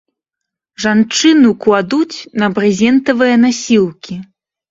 [0.83, 4.15] Жанчыну кладуць на брызентавыя насілкі.